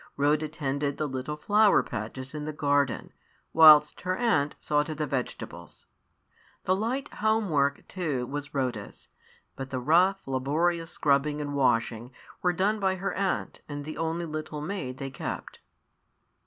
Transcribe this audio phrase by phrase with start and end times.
[0.17, 3.13] Rhoda tended the little flower patches in the garden,
[3.53, 5.85] whilst her aunt saw to the vegetables.
[6.63, 9.09] The light home work, too, was Rhoda's;
[9.55, 12.09] but the rough, laborious scrubbing and washing
[12.41, 15.59] were done by her aunt and the only little maid they kept.